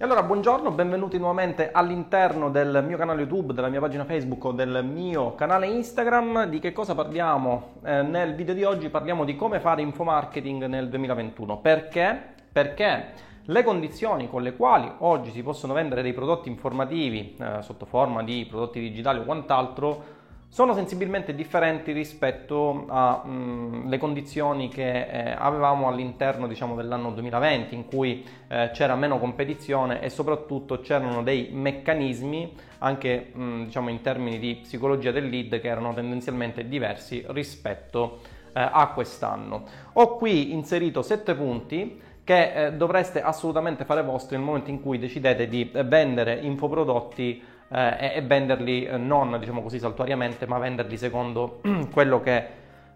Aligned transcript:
E 0.00 0.04
allora 0.04 0.22
buongiorno, 0.22 0.70
benvenuti 0.70 1.18
nuovamente 1.18 1.72
all'interno 1.72 2.50
del 2.50 2.84
mio 2.86 2.96
canale 2.96 3.22
YouTube, 3.22 3.52
della 3.52 3.68
mia 3.68 3.80
pagina 3.80 4.04
Facebook 4.04 4.44
o 4.44 4.52
del 4.52 4.84
mio 4.84 5.34
canale 5.34 5.66
Instagram. 5.66 6.44
Di 6.44 6.60
che 6.60 6.70
cosa 6.70 6.94
parliamo? 6.94 7.80
Eh, 7.82 8.02
nel 8.02 8.36
video 8.36 8.54
di 8.54 8.62
oggi 8.62 8.90
parliamo 8.90 9.24
di 9.24 9.34
come 9.34 9.58
fare 9.58 9.82
infomarketing 9.82 10.66
nel 10.66 10.88
2021. 10.88 11.58
Perché? 11.58 12.16
Perché 12.52 13.06
le 13.42 13.64
condizioni 13.64 14.30
con 14.30 14.42
le 14.42 14.54
quali 14.54 14.88
oggi 14.98 15.32
si 15.32 15.42
possono 15.42 15.72
vendere 15.72 16.02
dei 16.02 16.12
prodotti 16.12 16.48
informativi 16.48 17.34
eh, 17.36 17.60
sotto 17.62 17.84
forma 17.84 18.22
di 18.22 18.46
prodotti 18.48 18.78
digitali 18.78 19.18
o 19.18 19.24
quant'altro 19.24 20.17
sono 20.50 20.74
sensibilmente 20.74 21.34
differenti 21.34 21.92
rispetto 21.92 22.86
alle 22.88 23.22
mm, 23.26 23.94
condizioni 23.98 24.68
che 24.68 25.06
eh, 25.06 25.34
avevamo 25.36 25.88
all'interno 25.88 26.46
diciamo, 26.48 26.74
dell'anno 26.74 27.10
2020 27.12 27.74
in 27.74 27.86
cui 27.86 28.24
eh, 28.48 28.70
c'era 28.72 28.96
meno 28.96 29.18
competizione 29.18 30.00
e 30.00 30.08
soprattutto 30.08 30.80
c'erano 30.80 31.22
dei 31.22 31.50
meccanismi 31.52 32.54
anche 32.78 33.30
mh, 33.32 33.42
mm, 33.42 33.64
diciamo, 33.64 33.90
in 33.90 34.00
termini 34.00 34.38
di 34.38 34.56
psicologia 34.62 35.10
del 35.10 35.28
lead 35.28 35.60
che 35.60 35.68
erano 35.68 35.92
tendenzialmente 35.92 36.66
diversi 36.66 37.22
rispetto 37.28 38.20
eh, 38.54 38.60
a 38.60 38.88
quest'anno. 38.88 39.64
Ho 39.94 40.16
qui 40.16 40.52
inserito 40.54 41.02
sette 41.02 41.34
punti 41.34 42.00
che 42.24 42.66
eh, 42.66 42.72
dovreste 42.72 43.22
assolutamente 43.22 43.84
fare 43.84 44.02
vostri 44.02 44.36
nel 44.36 44.44
momento 44.44 44.70
in 44.70 44.82
cui 44.82 44.98
decidete 44.98 45.46
di 45.46 45.70
vendere 45.72 46.34
infoprodotti 46.40 47.42
eh, 47.68 48.14
e, 48.16 48.22
venderli 48.22 48.84
eh, 48.84 48.96
non 48.96 49.36
diciamo 49.38 49.62
così 49.62 49.78
saltuariamente, 49.78 50.46
ma 50.46 50.58
venderli 50.58 50.96
secondo 50.96 51.60
quello 51.92 52.20
che 52.20 52.46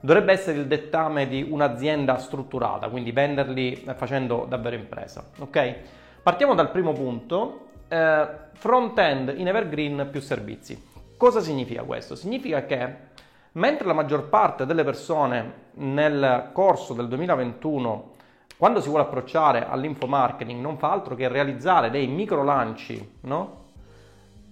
dovrebbe 0.00 0.32
essere 0.32 0.58
il 0.58 0.66
dettame 0.66 1.28
di 1.28 1.46
un'azienda 1.48 2.18
strutturata, 2.18 2.88
quindi 2.88 3.12
venderli 3.12 3.84
eh, 3.84 3.94
facendo 3.94 4.46
davvero 4.48 4.76
impresa. 4.76 5.24
Ok? 5.38 5.74
Partiamo 6.22 6.54
dal 6.54 6.70
primo 6.70 6.92
punto, 6.92 7.68
eh, 7.88 8.26
front-end 8.54 9.34
in 9.36 9.48
evergreen 9.48 10.08
più 10.10 10.20
servizi. 10.20 10.90
Cosa 11.16 11.40
significa 11.40 11.82
questo? 11.82 12.14
Significa 12.14 12.64
che 12.64 13.10
mentre 13.52 13.86
la 13.86 13.92
maggior 13.92 14.28
parte 14.28 14.66
delle 14.66 14.82
persone 14.82 15.70
nel 15.74 16.50
corso 16.52 16.94
del 16.94 17.08
2021 17.08 18.10
quando 18.56 18.80
si 18.80 18.88
vuole 18.88 19.04
approcciare 19.04 19.66
all'infomarketing 19.66 20.60
non 20.60 20.78
fa 20.78 20.92
altro 20.92 21.16
che 21.16 21.26
realizzare 21.26 21.90
dei 21.90 22.06
micro 22.06 22.44
lanci, 22.44 23.16
no? 23.22 23.61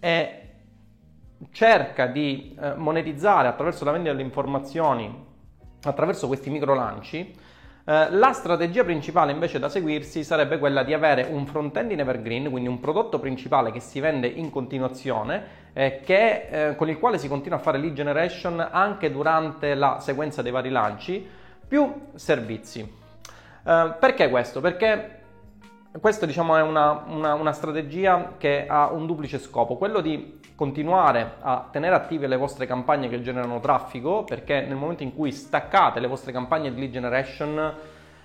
E 0.00 0.34
cerca 1.52 2.06
di 2.06 2.56
eh, 2.60 2.74
monetizzare 2.74 3.48
attraverso 3.48 3.84
la 3.84 3.92
vendita 3.92 4.12
delle 4.12 4.26
informazioni, 4.26 5.26
attraverso 5.82 6.26
questi 6.26 6.50
micro 6.50 6.74
lanci, 6.74 7.34
eh, 7.84 8.10
la 8.10 8.32
strategia 8.32 8.84
principale 8.84 9.32
invece 9.32 9.58
da 9.58 9.68
seguirsi 9.68 10.22
sarebbe 10.22 10.58
quella 10.58 10.82
di 10.82 10.92
avere 10.92 11.26
un 11.30 11.46
front-end 11.46 11.90
in 11.90 12.00
evergreen, 12.00 12.50
quindi 12.50 12.68
un 12.68 12.78
prodotto 12.78 13.18
principale 13.18 13.72
che 13.72 13.80
si 13.80 14.00
vende 14.00 14.26
in 14.26 14.50
continuazione, 14.50 15.58
eh, 15.72 16.00
che, 16.04 16.48
eh, 16.50 16.76
con 16.76 16.88
il 16.88 16.98
quale 16.98 17.18
si 17.18 17.28
continua 17.28 17.58
a 17.58 17.60
fare 17.60 17.78
lead 17.78 17.94
generation 17.94 18.66
anche 18.70 19.10
durante 19.10 19.74
la 19.74 19.98
sequenza 20.00 20.42
dei 20.42 20.52
vari 20.52 20.70
lanci, 20.70 21.26
più 21.66 22.08
servizi. 22.14 22.80
Eh, 22.80 23.94
perché 23.98 24.28
questo? 24.28 24.60
Perché 24.60 25.19
questa 25.98 26.24
diciamo, 26.24 26.56
è 26.56 26.62
una, 26.62 27.04
una, 27.08 27.34
una, 27.34 27.52
strategia 27.52 28.34
che 28.38 28.66
ha 28.68 28.92
un 28.92 29.06
duplice 29.06 29.38
scopo, 29.38 29.76
quello 29.76 30.00
di 30.00 30.38
continuare 30.54 31.32
a 31.40 31.66
tenere 31.70 31.96
attive 31.96 32.28
le 32.28 32.36
vostre 32.36 32.66
campagne 32.66 33.08
che 33.08 33.20
generano 33.22 33.58
traffico, 33.58 34.22
perché 34.22 34.60
nel 34.60 34.76
momento 34.76 35.02
in 35.02 35.14
cui 35.14 35.32
staccate 35.32 35.98
le 35.98 36.06
vostre 36.06 36.30
campagne 36.30 36.72
di 36.72 36.78
lead 36.78 36.92
generation 36.92 37.74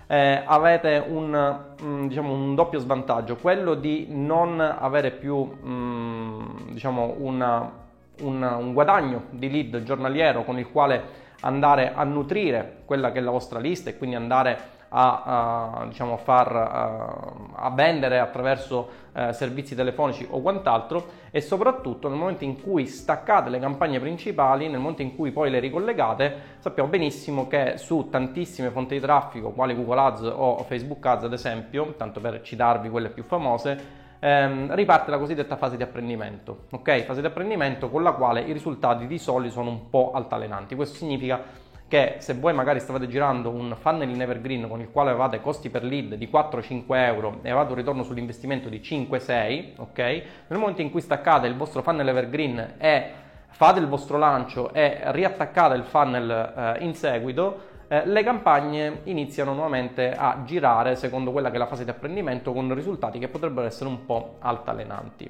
eh, 0.05 0.43
avete 0.45 1.03
un, 1.07 1.59
mm, 1.81 2.07
diciamo, 2.07 2.31
un, 2.31 2.53
doppio 2.53 2.77
svantaggio, 2.77 3.37
quello 3.37 3.73
di 3.73 4.07
non 4.09 4.59
avere 4.59 5.09
più 5.09 5.37
mh, 5.37 5.69
mm, 5.69 6.43
diciamo, 6.69 7.15
una, 7.17 7.71
un 8.19 8.71
guadagno 8.73 9.23
di 9.31 9.49
lead 9.49 9.81
giornaliero 9.81 10.43
con 10.43 10.59
il 10.59 10.69
quale 10.69 11.23
andare 11.41 11.93
a 11.93 12.03
nutrire 12.03 12.81
quella 12.85 13.11
che 13.11 13.19
è 13.19 13.21
la 13.21 13.31
vostra 13.31 13.59
lista 13.59 13.89
e 13.89 13.97
quindi 13.97 14.15
andare 14.15 14.51
a, 14.51 14.74
a, 14.97 15.85
diciamo, 15.87 16.15
far, 16.17 16.55
a, 16.55 17.65
a 17.65 17.69
vendere 17.71 18.19
attraverso 18.19 19.03
eh, 19.13 19.33
servizi 19.33 19.75
telefonici 19.75 20.25
o 20.29 20.41
quant'altro 20.41 21.23
e 21.31 21.41
soprattutto 21.41 22.07
nel 22.07 22.17
momento 22.17 22.45
in 22.45 22.61
cui 22.61 22.85
staccate 22.87 23.49
le 23.49 23.59
campagne 23.59 23.99
principali, 23.99 24.69
nel 24.69 24.79
momento 24.79 25.01
in 25.01 25.15
cui 25.15 25.31
poi 25.31 25.49
le 25.49 25.59
ricollegate, 25.59 26.55
sappiamo 26.59 26.89
benissimo 26.89 27.47
che 27.47 27.73
su 27.77 28.07
tantissime 28.09 28.69
fonti 28.69 28.95
di 28.95 29.01
traffico, 29.01 29.51
quali 29.51 29.75
Google 29.75 29.99
Ads 29.99 30.33
o 30.33 30.63
Facebook 30.63 31.05
Ads 31.05 31.25
ad 31.25 31.33
esempio, 31.33 31.93
tanto 31.97 32.21
per 32.21 32.41
citarvi 32.41 32.89
quelle 32.89 33.09
più 33.09 33.23
famose, 33.23 34.03
ehm, 34.19 34.73
riparte 34.75 35.11
la 35.11 35.17
cosiddetta 35.17 35.57
fase 35.57 35.75
di 35.75 35.83
apprendimento, 35.83 36.67
ok? 36.71 37.03
Fase 37.03 37.19
di 37.19 37.27
apprendimento 37.27 37.89
con 37.89 38.01
la 38.01 38.13
quale 38.13 38.41
i 38.41 38.53
risultati 38.53 39.07
di 39.07 39.17
solito 39.17 39.53
sono 39.53 39.69
un 39.69 39.89
po' 39.89 40.11
altalenanti. 40.13 40.75
Questo 40.75 40.95
significa 40.95 41.63
che 41.87 42.15
se 42.17 42.33
voi 42.33 42.53
magari 42.53 42.79
stavate 42.79 43.07
girando 43.07 43.49
un 43.49 43.75
funnel 43.79 44.09
in 44.09 44.21
evergreen 44.21 44.67
con 44.67 44.81
il 44.81 44.89
quale 44.89 45.11
avevate 45.11 45.39
costi 45.39 45.69
per 45.69 45.83
lead 45.83 46.15
di 46.15 46.27
4-5 46.31 46.83
euro 46.87 47.39
e 47.43 47.49
avevate 47.49 47.71
un 47.71 47.77
ritorno 47.77 48.03
sull'investimento 48.03 48.69
di 48.69 48.79
5-6, 48.79 49.73
ok? 49.77 49.99
Nel 50.47 50.59
momento 50.59 50.81
in 50.81 50.89
cui 50.89 51.01
staccate 51.01 51.47
il 51.47 51.55
vostro 51.55 51.83
funnel 51.83 52.07
evergreen 52.07 52.73
e 52.77 53.11
fate 53.49 53.79
il 53.79 53.87
vostro 53.87 54.17
lancio 54.17 54.73
e 54.73 54.99
riattaccate 55.05 55.75
il 55.75 55.83
funnel 55.83 56.75
eh, 56.79 56.83
in 56.83 56.95
seguito, 56.95 57.73
eh, 57.87 58.05
le 58.07 58.23
campagne 58.23 59.01
iniziano 59.03 59.53
nuovamente 59.53 60.11
a 60.11 60.41
girare 60.43 60.95
secondo 60.95 61.31
quella 61.31 61.49
che 61.49 61.55
è 61.55 61.59
la 61.59 61.67
fase 61.67 61.83
di 61.83 61.91
apprendimento 61.91 62.51
con 62.51 62.73
risultati 62.73 63.19
che 63.19 63.27
potrebbero 63.27 63.67
essere 63.67 63.89
un 63.89 64.05
po' 64.05 64.37
altalenanti. 64.39 65.29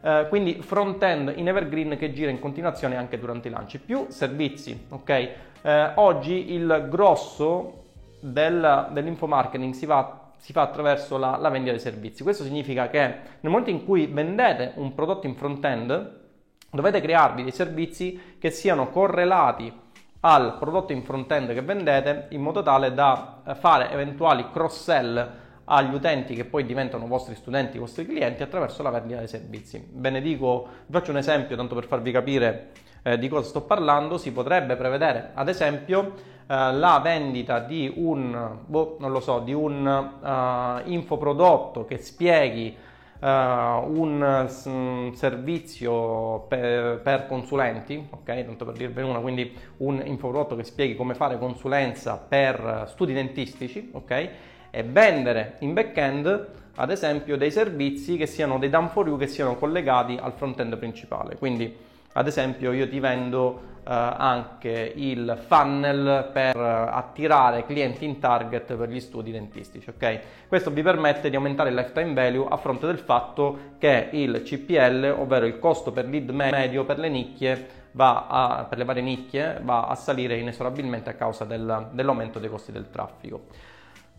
Eh, 0.00 0.26
quindi 0.28 0.62
front-end 0.62 1.32
in 1.34 1.48
evergreen 1.48 1.96
che 1.98 2.12
gira 2.12 2.30
in 2.30 2.38
continuazione 2.38 2.96
anche 2.96 3.18
durante 3.18 3.48
i 3.48 3.50
lanci, 3.50 3.80
più 3.80 4.06
servizi, 4.08 4.86
ok? 4.88 5.30
Eh, 5.66 5.90
oggi 5.96 6.52
il 6.52 6.86
grosso 6.88 7.86
del, 8.20 8.88
dell'infomarketing 8.92 9.74
si 9.74 9.84
va 9.84 10.20
si 10.36 10.52
fa 10.52 10.62
attraverso 10.62 11.16
la, 11.16 11.36
la, 11.38 11.48
vendita 11.48 11.72
dei 11.72 11.80
servizi. 11.80 12.22
Questo 12.22 12.44
significa 12.44 12.88
che 12.88 13.00
nel 13.00 13.50
momento 13.50 13.70
in 13.70 13.84
cui 13.84 14.06
vendete 14.06 14.74
un 14.76 14.94
prodotto 14.94 15.26
in 15.26 15.34
front-end, 15.34 16.20
dovete 16.70 17.00
crearvi 17.00 17.42
dei 17.42 17.50
servizi 17.50 18.36
che 18.38 18.50
siano 18.50 18.90
correlati 18.90 19.72
al 20.20 20.56
prodotto 20.56 20.92
in 20.92 21.02
front-end 21.02 21.52
che 21.52 21.62
vendete 21.62 22.26
in 22.28 22.42
modo 22.42 22.62
tale 22.62 22.94
da 22.94 23.42
eh, 23.44 23.56
fare 23.56 23.90
eventuali 23.90 24.48
cross-sell 24.52 25.30
agli 25.64 25.92
utenti 25.92 26.36
che 26.36 26.44
poi 26.44 26.64
diventano 26.64 27.08
vostri 27.08 27.34
studenti, 27.34 27.76
vostri 27.78 28.06
clienti 28.06 28.44
attraverso 28.44 28.84
la 28.84 28.90
vendita 28.90 29.18
dei 29.18 29.28
servizi. 29.28 29.84
Ve 29.94 30.10
ne 30.10 30.20
dico, 30.20 30.68
vi 30.86 30.92
faccio 30.92 31.10
un 31.10 31.16
esempio 31.16 31.56
tanto 31.56 31.74
per 31.74 31.86
farvi 31.86 32.12
capire 32.12 32.70
eh, 33.06 33.18
di 33.18 33.28
cosa 33.28 33.48
sto 33.48 33.60
parlando, 33.60 34.18
si 34.18 34.32
potrebbe 34.32 34.74
prevedere 34.74 35.30
ad 35.34 35.48
esempio 35.48 36.14
eh, 36.48 36.72
la 36.72 37.00
vendita 37.02 37.60
di 37.60 37.92
un, 37.94 38.58
boh, 38.66 38.96
non 38.98 39.12
lo 39.12 39.20
so, 39.20 39.38
di 39.38 39.52
un 39.52 39.86
uh, 39.86 40.90
infoprodotto 40.90 41.84
che 41.84 41.98
spieghi 41.98 42.76
Uh, 43.18 43.28
un 43.28 44.44
s- 44.46 45.16
servizio 45.16 46.40
per, 46.48 47.00
per, 47.00 47.26
consulenti, 47.26 48.08
ok? 48.10 48.44
Tanto 48.44 48.66
per 48.66 48.74
dirvene 48.74 49.08
una, 49.08 49.20
quindi 49.20 49.56
un 49.78 50.02
infoprodotto 50.04 50.54
che 50.54 50.64
spieghi 50.64 50.94
come 50.94 51.14
fare 51.14 51.38
consulenza 51.38 52.18
per 52.18 52.84
studi 52.88 53.14
dentistici, 53.14 53.88
ok? 53.90 54.30
E 54.70 54.82
vendere 54.82 55.56
in 55.60 55.72
back-end, 55.72 56.48
ad 56.74 56.90
esempio, 56.90 57.38
dei 57.38 57.50
servizi 57.50 58.18
che 58.18 58.26
siano 58.26 58.58
dei 58.58 58.68
done 58.68 58.88
for 58.88 59.06
you 59.06 59.16
che 59.16 59.28
siano 59.28 59.56
collegati 59.56 60.18
al 60.20 60.34
front-end 60.34 60.76
principale. 60.76 61.36
Quindi 61.36 61.74
ad 62.16 62.26
esempio 62.26 62.72
io 62.72 62.88
ti 62.88 62.98
vendo 62.98 63.74
eh, 63.86 63.92
anche 63.92 64.92
il 64.96 65.38
funnel 65.46 66.30
per 66.32 66.56
attirare 66.56 67.66
clienti 67.66 68.06
in 68.06 68.18
target 68.18 68.74
per 68.74 68.88
gli 68.88 69.00
studi 69.00 69.30
dentistici, 69.30 69.90
ok? 69.90 70.20
Questo 70.48 70.70
vi 70.70 70.82
permette 70.82 71.28
di 71.28 71.36
aumentare 71.36 71.68
il 71.68 71.76
lifetime 71.76 72.14
value 72.14 72.46
a 72.48 72.56
fronte 72.56 72.86
del 72.86 72.98
fatto 72.98 73.74
che 73.78 74.08
il 74.12 74.42
CPL, 74.42 75.14
ovvero 75.18 75.44
il 75.44 75.58
costo 75.58 75.92
per 75.92 76.06
lead 76.06 76.30
medio 76.30 76.84
per 76.84 76.98
le 76.98 77.10
nicchie, 77.10 77.66
a, 77.96 78.66
per 78.68 78.78
le 78.78 78.84
varie 78.84 79.02
nicchie, 79.02 79.60
va 79.62 79.86
a 79.86 79.94
salire 79.94 80.38
inesorabilmente 80.38 81.10
a 81.10 81.14
causa 81.14 81.44
del, 81.44 81.88
dell'aumento 81.92 82.38
dei 82.38 82.48
costi 82.48 82.72
del 82.72 82.90
traffico. 82.90 83.44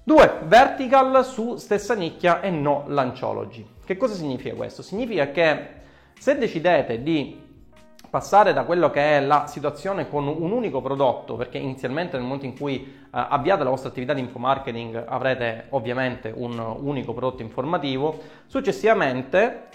2. 0.03 0.39
Vertical 0.43 1.25
su 1.25 1.57
stessa 1.57 1.95
nicchia 1.95 2.41
e 2.41 2.51
no 2.51 2.85
lanciology. 2.87 3.65
Che 3.83 3.97
cosa 3.97 4.13
significa 4.13 4.55
questo? 4.55 4.81
Significa 4.81 5.31
che 5.31 5.67
se 6.17 6.37
decidete 6.37 7.03
di 7.03 7.46
passare 8.09 8.53
da 8.53 8.63
quello 8.63 8.89
che 8.89 9.17
è 9.17 9.21
la 9.21 9.47
situazione 9.47 10.09
con 10.09 10.27
un 10.27 10.51
unico 10.51 10.81
prodotto, 10.81 11.35
perché 11.35 11.57
inizialmente 11.57 12.15
nel 12.15 12.25
momento 12.25 12.45
in 12.45 12.57
cui 12.57 12.75
eh, 12.77 13.07
avviate 13.11 13.63
la 13.63 13.69
vostra 13.69 13.89
attività 13.89 14.13
di 14.13 14.21
infomarketing 14.21 15.05
avrete 15.07 15.65
ovviamente 15.69 16.31
un 16.35 16.57
unico 16.57 17.13
prodotto 17.13 17.41
informativo, 17.41 18.19
successivamente 18.45 19.69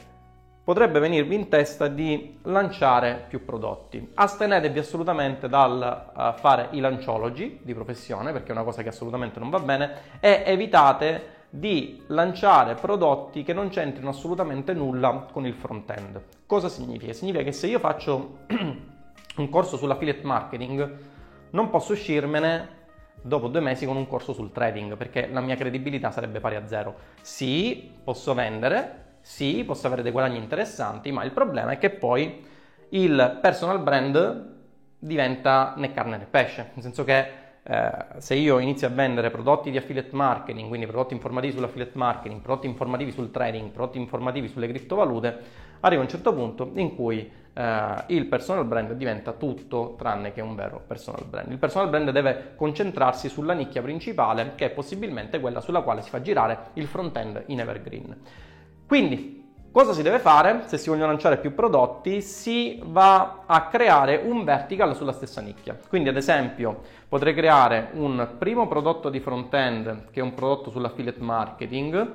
potrebbe 0.65 1.01
venirvi 1.01 1.35
in 1.35 1.49
testa 1.49 1.89
di 1.89 2.39
lanciare 2.43 3.25
più 3.29 3.45
prodotti. 3.45 4.13
Astenetevi 4.15 4.79
assolutamente 4.79 5.49
dal 5.49 6.11
uh, 6.15 6.39
fare 6.39 6.69
i 6.71 6.81
lanciologi 6.81 7.59
di 7.63 7.75
professione, 7.75 8.33
perché 8.33 8.51
è 8.51 8.53
una 8.53 8.63
cosa 8.63 8.83
che 8.83 8.91
assolutamente 8.91 9.41
non 9.41 9.51
va 9.51 9.59
bene, 9.59 9.91
e 10.21 10.45
evitate 10.47 11.41
di 11.55 12.03
lanciare 12.07 12.77
prodotti 12.77 13.43
che 13.43 13.53
non 13.53 13.69
c'entrino 13.69 14.09
assolutamente 14.09 14.73
nulla 14.73 15.29
con 15.31 15.45
il 15.45 15.53
front-end. 15.53 16.23
Cosa 16.47 16.71
significa? 16.71 17.13
Significa 17.13 17.45
che 17.45 17.53
se 17.53 17.67
io 17.67 17.79
faccio 17.79 18.39
un 19.37 19.49
corso 19.51 19.77
sull'affiliate 19.77 20.25
marketing, 20.25 20.99
non 21.51 21.69
posso 21.69 21.93
uscirmene 21.93 22.81
dopo 23.21 23.49
due 23.49 23.61
mesi 23.61 23.85
con 23.85 23.97
un 23.97 24.09
corso 24.09 24.33
sul 24.33 24.51
trading, 24.51 24.97
perché 24.97 25.29
la 25.29 25.43
mia 25.43 25.55
credibilità 25.55 26.11
sarebbe 26.11 26.41
pari 26.41 26.57
a 26.57 26.67
zero. 26.67 26.95
Sì, 27.21 27.93
posso 28.03 28.33
vendere, 28.33 29.17
sì, 29.21 29.63
posso 29.65 29.87
avere 29.87 30.01
dei 30.01 30.11
guadagni 30.11 30.39
interessanti, 30.39 31.13
ma 31.13 31.23
il 31.23 31.33
problema 31.33 31.73
è 31.73 31.79
che 31.79 31.91
poi 31.91 32.43
il 32.89 33.39
personal 33.43 33.83
brand 33.83 34.51
diventa 34.99 35.75
né 35.77 35.93
carne 35.93 36.17
né 36.17 36.27
pesce, 36.31 36.71
nel 36.73 36.83
senso 36.83 37.05
che 37.05 37.42
eh, 37.65 37.91
se 38.19 38.35
io 38.35 38.59
inizio 38.59 38.89
a 38.89 38.91
vendere 38.91 39.31
prodotti 39.31 39.71
di 39.71 39.77
affiliate 39.77 40.15
marketing, 40.15 40.69
quindi 40.69 40.87
prodotti 40.87 41.15
informativi 41.15 41.55
sull'affiliate 41.55 41.97
marketing, 41.97 42.41
prodotti 42.41 42.67
informativi 42.67 43.13
sul 43.13 43.31
trading, 43.31 43.71
prodotti 43.71 43.99
informativi 43.99 44.49
sulle 44.49 44.67
criptovalute, 44.67 45.39
arriva 45.81 46.03
un 46.03 46.09
certo 46.09 46.35
punto 46.35 46.71
in 46.75 46.95
cui 46.95 47.31
eh, 47.55 48.05
il 48.07 48.27
personal 48.27 48.65
brand 48.65 48.93
diventa 48.93 49.33
tutto 49.33 49.95
tranne 49.97 50.33
che 50.33 50.41
un 50.41 50.55
vero 50.55 50.83
personal 50.87 51.25
brand. 51.25 51.51
Il 51.51 51.59
personal 51.59 51.89
brand 51.89 52.11
deve 52.11 52.55
concentrarsi 52.57 53.29
sulla 53.29 53.53
nicchia 53.53 53.83
principale, 53.83 54.53
che 54.57 54.67
è 54.67 54.71
possibilmente 54.71 55.39
quella 55.39 55.61
sulla 55.61 55.83
quale 55.83 56.03
si 56.03 56.11
fa 56.11 56.21
girare 56.21 56.71
il 56.75 56.87
front-end 56.87 57.45
in 57.47 57.61
Evergreen. 57.61 58.17
Quindi, 58.87 59.42
Cosa 59.73 59.95
si 59.95 60.03
deve 60.03 60.19
fare? 60.19 60.65
Se 60.67 60.77
si 60.77 60.91
vogliono 60.91 61.13
lanciare 61.13 61.39
più 61.39 61.55
prodotti, 61.55 62.21
si 62.21 62.79
va 62.85 63.45
a 63.47 63.69
creare 63.69 64.21
un 64.23 64.45
vertical 64.45 64.95
sulla 64.95 65.13
stessa 65.13 65.41
nicchia. 65.41 65.79
Quindi, 65.89 66.11
ad 66.11 66.17
esempio, 66.19 66.83
potrei 67.09 67.33
creare 67.33 67.89
un 67.95 68.35
primo 68.37 68.69
prodotto 68.69 69.09
di 69.09 69.19
front-end 69.19 70.11
che 70.11 70.21
è 70.21 70.23
un 70.23 70.35
prodotto 70.35 70.69
sull'affiliate 70.69 71.23
marketing, 71.23 72.13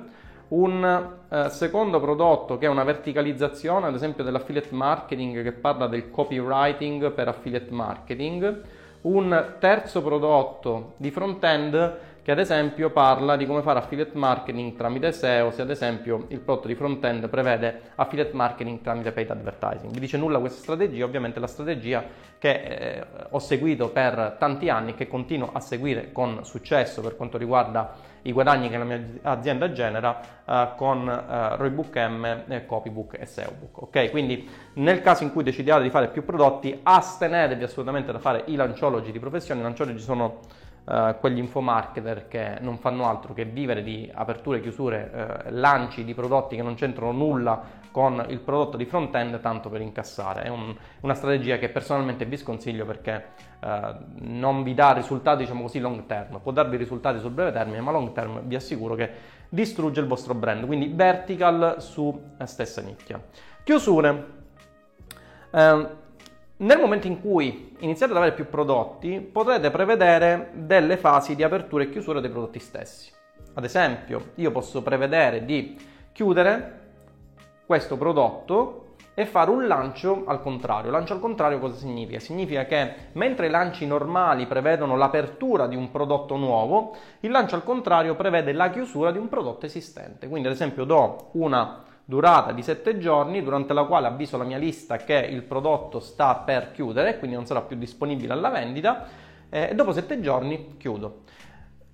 un 0.50 1.10
eh, 1.28 1.48
secondo 1.48 1.98
prodotto 1.98 2.58
che 2.58 2.66
è 2.66 2.68
una 2.68 2.84
verticalizzazione, 2.84 3.88
ad 3.88 3.94
esempio, 3.96 4.22
dell'affiliate 4.22 4.72
marketing 4.72 5.42
che 5.42 5.50
parla 5.50 5.88
del 5.88 6.12
copywriting 6.12 7.10
per 7.10 7.26
affiliate 7.26 7.72
marketing, 7.72 8.60
un 9.00 9.54
terzo 9.58 10.00
prodotto 10.00 10.92
di 10.96 11.10
front-end 11.10 11.98
che 12.28 12.34
ad 12.34 12.40
esempio 12.40 12.90
parla 12.90 13.36
di 13.38 13.46
come 13.46 13.62
fare 13.62 13.78
affiliate 13.78 14.10
marketing 14.18 14.76
tramite 14.76 15.12
SEO, 15.12 15.50
se 15.50 15.62
ad 15.62 15.70
esempio 15.70 16.26
il 16.28 16.40
prodotto 16.40 16.68
di 16.68 16.74
front-end 16.74 17.26
prevede 17.30 17.80
affiliate 17.94 18.34
marketing 18.34 18.82
tramite 18.82 19.12
paid 19.12 19.30
advertising. 19.30 19.90
Vi 19.90 19.98
dice 19.98 20.18
nulla 20.18 20.38
questa 20.38 20.60
strategia, 20.60 21.06
ovviamente 21.06 21.40
la 21.40 21.46
strategia 21.46 22.04
che 22.36 22.50
eh, 22.50 23.06
ho 23.30 23.38
seguito 23.38 23.88
per 23.88 24.36
tanti 24.38 24.68
anni 24.68 24.90
e 24.90 24.94
che 24.94 25.08
continuo 25.08 25.52
a 25.54 25.60
seguire 25.60 26.12
con 26.12 26.44
successo 26.44 27.00
per 27.00 27.16
quanto 27.16 27.38
riguarda 27.38 27.94
i 28.22 28.32
guadagni 28.32 28.68
che 28.68 28.76
la 28.76 28.84
mia 28.84 29.02
azienda 29.22 29.72
genera 29.72 30.20
eh, 30.44 30.68
con 30.76 31.08
eh, 31.08 31.56
Roybook 31.56 31.96
M, 31.96 32.42
eh, 32.46 32.66
Copybook 32.66 33.18
e 33.18 33.24
SEObook. 33.24 33.82
Ok, 33.84 34.10
quindi 34.10 34.46
nel 34.74 35.00
caso 35.00 35.22
in 35.22 35.32
cui 35.32 35.42
decidiate 35.42 35.82
di 35.82 35.88
fare 35.88 36.08
più 36.08 36.26
prodotti, 36.26 36.78
astenetevi 36.82 37.64
assolutamente 37.64 38.12
da 38.12 38.18
fare 38.18 38.42
i 38.48 38.54
lanciologi 38.54 39.12
di 39.12 39.18
professione. 39.18 39.60
I 39.60 39.62
lanciologi 39.62 39.98
sono 39.98 40.40
Uh, 40.88 41.18
quegli 41.20 41.36
infomarketer 41.36 42.28
che 42.28 42.56
non 42.60 42.78
fanno 42.78 43.06
altro 43.06 43.34
che 43.34 43.44
vivere 43.44 43.82
di 43.82 44.10
aperture 44.10 44.62
chiusure, 44.62 45.10
uh, 45.12 45.50
lanci 45.50 46.02
di 46.02 46.14
prodotti 46.14 46.56
che 46.56 46.62
non 46.62 46.76
c'entrano 46.76 47.12
nulla 47.12 47.62
con 47.90 48.24
il 48.28 48.38
prodotto 48.38 48.78
di 48.78 48.86
front-end 48.86 49.38
tanto 49.40 49.68
per 49.68 49.82
incassare. 49.82 50.44
È 50.44 50.48
un, 50.48 50.74
una 51.00 51.12
strategia 51.12 51.58
che 51.58 51.68
personalmente 51.68 52.24
vi 52.24 52.38
sconsiglio 52.38 52.86
perché 52.86 53.22
uh, 53.60 53.68
non 54.20 54.62
vi 54.62 54.72
dà 54.72 54.92
risultati, 54.92 55.42
diciamo 55.42 55.60
così, 55.60 55.78
long 55.78 56.06
term. 56.06 56.40
Può 56.40 56.52
darvi 56.52 56.78
risultati 56.78 57.18
sul 57.18 57.32
breve 57.32 57.52
termine, 57.52 57.82
ma 57.82 57.90
long 57.90 58.12
term 58.12 58.40
vi 58.44 58.54
assicuro 58.54 58.94
che 58.94 59.10
distrugge 59.50 60.00
il 60.00 60.06
vostro 60.06 60.32
brand. 60.32 60.64
Quindi 60.64 60.90
vertical 60.94 61.82
su 61.82 62.18
stessa 62.44 62.80
nicchia. 62.80 63.22
Chiusure. 63.62 64.26
Uh, 65.50 65.88
nel 66.58 66.78
momento 66.78 67.06
in 67.06 67.20
cui 67.20 67.76
iniziate 67.78 68.12
ad 68.12 68.18
avere 68.18 68.34
più 68.34 68.48
prodotti, 68.48 69.20
potrete 69.20 69.70
prevedere 69.70 70.50
delle 70.54 70.96
fasi 70.96 71.36
di 71.36 71.42
apertura 71.42 71.84
e 71.84 71.90
chiusura 71.90 72.20
dei 72.20 72.30
prodotti 72.30 72.58
stessi. 72.58 73.12
Ad 73.54 73.64
esempio, 73.64 74.30
io 74.36 74.50
posso 74.50 74.82
prevedere 74.82 75.44
di 75.44 75.76
chiudere 76.12 76.86
questo 77.64 77.96
prodotto 77.96 78.86
e 79.14 79.26
fare 79.26 79.50
un 79.50 79.66
lancio 79.66 80.24
al 80.26 80.40
contrario. 80.40 80.90
Lancio 80.90 81.12
al 81.12 81.20
contrario 81.20 81.58
cosa 81.58 81.74
significa? 81.74 82.20
Significa 82.20 82.66
che 82.66 82.94
mentre 83.12 83.46
i 83.48 83.50
lanci 83.50 83.84
normali 83.86 84.46
prevedono 84.46 84.96
l'apertura 84.96 85.66
di 85.66 85.74
un 85.74 85.90
prodotto 85.90 86.36
nuovo, 86.36 86.96
il 87.20 87.30
lancio 87.30 87.56
al 87.56 87.64
contrario 87.64 88.14
prevede 88.14 88.52
la 88.52 88.70
chiusura 88.70 89.10
di 89.10 89.18
un 89.18 89.28
prodotto 89.28 89.66
esistente. 89.66 90.28
Quindi 90.28 90.46
ad 90.46 90.54
esempio 90.54 90.84
do 90.84 91.30
una 91.32 91.82
durata 92.08 92.52
di 92.52 92.62
7 92.62 92.96
giorni 92.96 93.42
durante 93.42 93.74
la 93.74 93.84
quale 93.84 94.06
avviso 94.06 94.38
la 94.38 94.44
mia 94.44 94.56
lista 94.56 94.96
che 94.96 95.28
il 95.30 95.42
prodotto 95.42 96.00
sta 96.00 96.36
per 96.36 96.70
chiudere, 96.70 97.18
quindi 97.18 97.36
non 97.36 97.44
sarà 97.44 97.60
più 97.60 97.76
disponibile 97.76 98.32
alla 98.32 98.48
vendita 98.48 99.06
eh, 99.50 99.68
e 99.68 99.74
dopo 99.74 99.92
7 99.92 100.18
giorni 100.18 100.78
chiudo. 100.78 101.24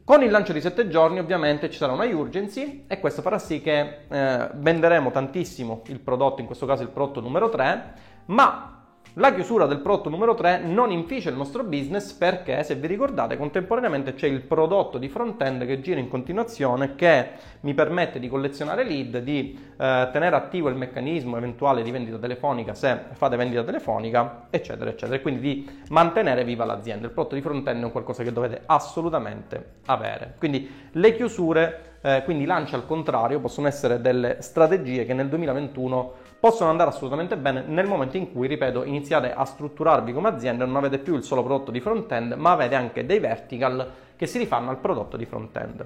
Con 0.05 0.23
il 0.23 0.31
lancio 0.31 0.53
di 0.53 0.61
7 0.61 0.87
giorni 0.87 1.19
ovviamente 1.19 1.69
ci 1.69 1.79
sarà 1.79 1.95
una 1.95 2.05
urgency 2.05 2.85
e 2.87 3.01
questo 3.01 3.23
farà 3.23 3.41
sì 3.41 3.61
che 3.61 4.03
eh, 4.07 4.51
venderemo 4.53 5.11
tantissimo 5.11 5.83
il 5.87 5.99
prodotto, 5.99 6.41
in 6.41 6.47
questo 6.47 6.65
caso 6.65 6.85
il 6.85 6.91
prodotto 6.91 7.19
numero 7.19 7.49
3, 7.49 7.95
ma 8.27 8.84
la 9.17 9.33
chiusura 9.33 9.67
del 9.67 9.79
prodotto 9.79 10.09
numero 10.09 10.35
3 10.35 10.63
non 10.65 10.91
inficia 10.91 11.31
il 11.31 11.37
nostro 11.37 11.63
business 11.63 12.11
perché, 12.13 12.65
se 12.65 12.75
vi 12.75 12.89
ricordate, 12.89 13.37
contemporaneamente 13.37 14.15
c'è 14.15 14.27
il 14.27 14.41
prodotto 14.41 14.99
di 14.99 15.09
front-end 15.09 15.65
che 15.67 15.81
gira 15.81 16.01
in 16.01 16.09
continuazione 16.09 16.97
che 16.97 17.29
mi 17.61 17.75
permette 17.75 18.19
di 18.19 18.29
collezionare 18.29 18.83
lead, 18.83 19.19
di 19.19 19.57
eh, 19.77 20.09
tenere 20.11 20.35
attivo 20.35 20.69
il 20.69 20.75
meccanismo 20.75 21.37
eventuale 21.37 21.85
di 21.85 21.93
vendita 21.93 22.19
telefonica 22.19 22.75
se 22.75 22.99
fate 23.13 23.37
vendita 23.37 23.63
telefonica, 23.63 24.49
eccetera, 24.51 24.91
eccetera, 24.91 25.21
quindi 25.21 25.41
di 25.41 25.71
mantenere 25.91 26.43
viva 26.43 26.65
l'azienda. 26.65 27.07
Il 27.07 27.13
prodotto 27.13 27.37
di 27.37 27.41
front-end 27.41 27.83
è 27.83 27.85
un 27.85 27.93
qualcosa 27.93 28.25
che 28.25 28.33
dovete 28.33 28.63
assolutamente 28.67 29.75
avere. 29.87 30.35
Quindi 30.39 30.69
le 30.91 31.15
chiusure, 31.15 31.99
eh, 32.01 32.23
quindi 32.25 32.47
lanci 32.47 32.75
al 32.75 32.85
contrario, 32.85 33.39
possono 33.39 33.69
essere 33.69 34.01
delle 34.01 34.39
strategie 34.41 35.05
che 35.05 35.15
nel 35.15 35.29
2021 35.29 36.24
possono 36.39 36.71
andare 36.71 36.91
assolutamente 36.91 37.37
bene 37.37 37.63
nel 37.67 37.87
momento 37.87 38.17
in 38.17 38.33
cui, 38.33 38.47
ripeto, 38.47 38.85
iniziate 38.85 39.33
a 39.33 39.45
strutturarvi 39.45 40.13
come 40.13 40.29
azienda, 40.29 40.65
non 40.65 40.77
avete 40.77 40.99
più 40.99 41.15
il 41.15 41.23
solo 41.23 41.43
prodotto 41.43 41.71
di 41.71 41.81
front-end, 41.81 42.33
ma 42.35 42.53
avete 42.53 42.75
anche 42.75 43.07
dei 43.07 43.19
vertical 43.19 43.91
che 44.17 44.27
si 44.27 44.39
rifanno 44.39 44.71
al 44.71 44.79
prodotto 44.79 45.17
di 45.17 45.25
front-end. 45.25 45.85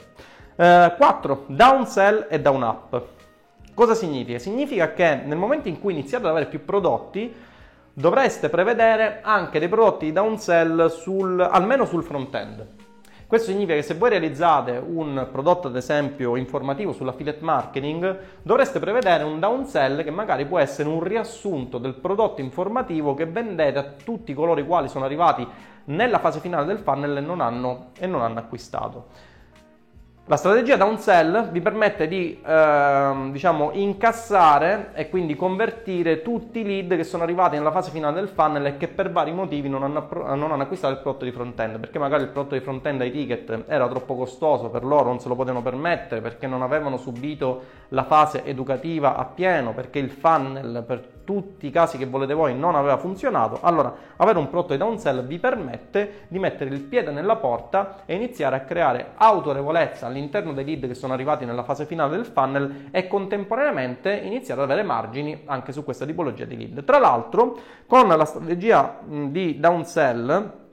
Eh, 0.56 0.94
4. 0.96 1.44
Downsell 1.46 2.26
e 2.28 2.40
down 2.40 2.62
up. 2.62 3.02
Cosa 3.74 3.94
significa? 3.94 4.38
Significa 4.38 4.92
che 4.92 5.22
nel 5.24 5.38
momento 5.38 5.68
in 5.68 5.80
cui 5.80 5.92
iniziate 5.92 6.24
ad 6.24 6.30
avere 6.30 6.46
più 6.46 6.64
prodotti, 6.64 7.32
dovreste 7.92 8.48
prevedere 8.48 9.20
anche 9.22 9.58
dei 9.58 9.68
prodotti 9.68 10.06
di 10.06 10.12
downsell 10.12 10.86
sul, 10.86 11.40
almeno 11.40 11.84
sul 11.84 12.04
front-end. 12.04 12.66
Questo 13.28 13.50
significa 13.50 13.74
che 13.74 13.82
se 13.82 13.92
voi 13.92 14.08
realizzate 14.08 14.82
un 14.82 15.28
prodotto, 15.30 15.68
ad 15.68 15.76
esempio, 15.76 16.34
informativo 16.36 16.94
sull'affiliate 16.94 17.44
marketing, 17.44 18.18
dovreste 18.40 18.78
prevedere 18.78 19.22
un 19.22 19.38
downsell 19.38 20.02
che 20.02 20.10
magari 20.10 20.46
può 20.46 20.58
essere 20.58 20.88
un 20.88 21.02
riassunto 21.02 21.76
del 21.76 21.92
prodotto 21.92 22.40
informativo 22.40 23.12
che 23.12 23.26
vendete 23.26 23.78
a 23.78 23.82
tutti 24.02 24.32
coloro 24.32 24.60
i 24.60 24.64
quali 24.64 24.88
sono 24.88 25.04
arrivati 25.04 25.46
nella 25.84 26.20
fase 26.20 26.40
finale 26.40 26.64
del 26.64 26.78
funnel 26.78 27.18
e 27.18 27.20
non 27.20 27.42
hanno, 27.42 27.90
e 27.98 28.06
non 28.06 28.22
hanno 28.22 28.38
acquistato. 28.38 29.08
La 30.30 30.36
strategia 30.36 30.76
downsell 30.76 31.50
vi 31.52 31.62
permette 31.62 32.06
di 32.06 32.38
eh, 32.44 33.28
diciamo, 33.30 33.70
incassare 33.72 34.90
e 34.92 35.08
quindi 35.08 35.34
convertire 35.34 36.20
tutti 36.20 36.58
i 36.58 36.64
lead 36.64 36.96
che 36.96 37.04
sono 37.04 37.22
arrivati 37.22 37.56
nella 37.56 37.70
fase 37.70 37.90
finale 37.90 38.16
del 38.16 38.28
funnel 38.28 38.66
e 38.66 38.76
che 38.76 38.88
per 38.88 39.10
vari 39.10 39.32
motivi 39.32 39.70
non 39.70 39.84
hanno, 39.84 40.06
non 40.34 40.52
hanno 40.52 40.62
acquistato 40.62 40.92
il 40.92 41.00
prodotto 41.00 41.24
di 41.24 41.32
front-end, 41.32 41.78
perché 41.78 41.98
magari 41.98 42.24
il 42.24 42.28
prodotto 42.28 42.56
di 42.56 42.60
front-end 42.60 43.00
ai 43.00 43.10
ticket 43.10 43.64
era 43.68 43.88
troppo 43.88 44.16
costoso 44.16 44.68
per 44.68 44.84
loro, 44.84 45.04
non 45.04 45.18
se 45.18 45.28
lo 45.28 45.34
potevano 45.34 45.62
permettere, 45.62 46.20
perché 46.20 46.46
non 46.46 46.60
avevano 46.60 46.98
subito 46.98 47.62
la 47.88 48.04
fase 48.04 48.44
educativa 48.44 49.16
a 49.16 49.24
pieno, 49.24 49.72
perché 49.72 49.98
il 49.98 50.10
funnel 50.10 50.84
per 50.86 51.16
tutti 51.24 51.66
i 51.66 51.70
casi 51.70 51.98
che 51.98 52.06
volete 52.06 52.32
voi 52.32 52.54
non 52.54 52.74
aveva 52.74 52.96
funzionato, 52.96 53.58
allora 53.62 53.94
avere 54.16 54.38
un 54.38 54.48
prodotto 54.48 54.72
di 54.72 54.78
downsell 54.78 55.26
vi 55.26 55.38
permette 55.38 56.24
di 56.28 56.38
mettere 56.38 56.70
il 56.70 56.80
piede 56.80 57.10
nella 57.10 57.36
porta 57.36 57.96
e 58.06 58.14
iniziare 58.14 58.56
a 58.56 58.60
creare 58.60 59.12
autorevolezza 59.14 60.06
all'interno 60.06 60.16
dei 60.18 60.64
lead 60.64 60.86
che 60.86 60.94
sono 60.94 61.12
arrivati 61.12 61.44
nella 61.44 61.62
fase 61.62 61.86
finale 61.86 62.16
del 62.16 62.26
funnel 62.26 62.88
e 62.90 63.06
contemporaneamente 63.06 64.12
iniziare 64.12 64.62
ad 64.62 64.70
avere 64.70 64.86
margini 64.86 65.42
anche 65.46 65.72
su 65.72 65.84
questa 65.84 66.04
tipologia 66.04 66.44
di 66.44 66.56
lead. 66.56 66.84
Tra 66.84 66.98
l'altro, 66.98 67.58
con 67.86 68.08
la 68.08 68.24
strategia 68.24 69.00
di 69.06 69.58
downsell 69.60 70.66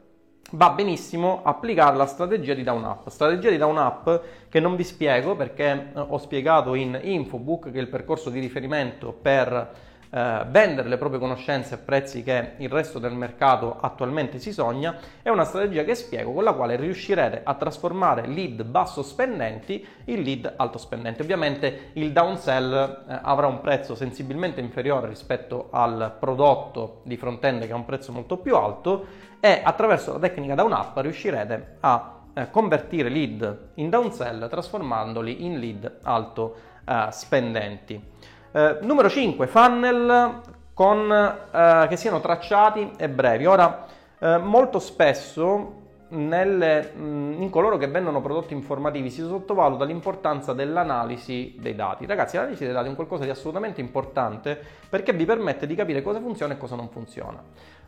va 0.51 0.69
benissimo 0.71 1.41
applicare 1.43 1.97
la 1.97 2.05
strategia 2.05 2.53
di 2.53 2.63
down 2.63 2.83
up. 2.83 3.09
Strategia 3.09 3.49
di 3.49 3.57
down 3.57 3.77
up 3.77 4.21
che 4.49 4.59
non 4.59 4.75
vi 4.75 4.83
spiego 4.83 5.35
perché 5.35 5.91
ho 5.93 6.17
spiegato 6.17 6.75
in 6.75 6.99
Infobook, 7.01 7.71
che 7.71 7.77
è 7.77 7.81
il 7.81 7.87
percorso 7.87 8.29
di 8.29 8.39
riferimento 8.39 9.11
per 9.11 9.71
eh, 10.15 10.45
vendere 10.47 10.87
le 10.87 10.95
proprie 10.95 11.19
conoscenze 11.19 11.73
a 11.73 11.77
prezzi 11.77 12.23
che 12.23 12.53
il 12.57 12.69
resto 12.69 12.99
del 12.99 13.11
mercato 13.11 13.77
attualmente 13.81 14.39
si 14.39 14.53
sogna, 14.53 14.97
è 15.21 15.27
una 15.27 15.43
strategia 15.43 15.83
che 15.83 15.93
spiego 15.93 16.31
con 16.31 16.45
la 16.45 16.53
quale 16.53 16.77
riuscirete 16.77 17.41
a 17.43 17.53
trasformare 17.55 18.25
lead 18.25 18.63
basso 18.63 19.03
spendenti 19.03 19.85
in 20.05 20.21
lead 20.21 20.53
alto 20.55 20.77
spendenti. 20.77 21.21
Ovviamente 21.21 21.89
il 21.93 22.13
downsell 22.13 23.03
eh, 23.09 23.19
avrà 23.23 23.47
un 23.47 23.59
prezzo 23.59 23.93
sensibilmente 23.93 24.61
inferiore 24.61 25.09
rispetto 25.09 25.67
al 25.71 26.15
prodotto 26.17 27.01
di 27.03 27.17
front-end 27.17 27.65
che 27.65 27.73
ha 27.73 27.75
un 27.75 27.83
prezzo 27.83 28.13
molto 28.13 28.37
più 28.37 28.55
alto 28.55 29.05
e 29.41 29.59
attraverso 29.61 30.13
la 30.13 30.19
tecnica 30.19 30.55
down 30.55 30.71
up 30.71 30.97
riuscirete 30.97 31.75
a 31.81 32.19
eh, 32.33 32.49
convertire 32.51 33.09
lead 33.09 33.71
in 33.73 33.89
downsell 33.89 34.47
trasformandoli 34.47 35.45
in 35.45 35.59
lead 35.59 35.97
alto 36.03 36.55
eh, 36.85 37.07
spendenti. 37.11 38.13
Eh, 38.55 38.77
numero 38.83 39.09
5, 39.09 39.47
funnel 39.47 40.39
con, 40.73 41.11
eh, 41.11 41.87
che 41.89 41.97
siano 41.97 42.21
tracciati 42.21 42.93
e 42.95 43.09
brevi. 43.09 43.45
Ora, 43.45 43.85
eh, 44.17 44.37
molto 44.37 44.79
spesso 44.79 45.83
nelle, 46.11 46.93
mh, 46.93 47.41
in 47.41 47.49
coloro 47.49 47.75
che 47.75 47.87
vendono 47.87 48.21
prodotti 48.21 48.53
informativi 48.53 49.09
si 49.09 49.19
sottovaluta 49.19 49.83
l'importanza 49.83 50.53
dell'analisi 50.53 51.57
dei 51.59 51.75
dati. 51.75 52.05
Ragazzi, 52.05 52.37
l'analisi 52.37 52.63
dei 52.63 52.71
dati 52.71 52.85
è 52.85 52.89
un 52.89 52.95
qualcosa 52.95 53.25
di 53.25 53.29
assolutamente 53.29 53.81
importante 53.81 54.57
perché 54.89 55.11
vi 55.11 55.25
permette 55.25 55.67
di 55.67 55.75
capire 55.75 56.01
cosa 56.01 56.21
funziona 56.21 56.53
e 56.53 56.57
cosa 56.57 56.77
non 56.77 56.87
funziona. 56.87 57.43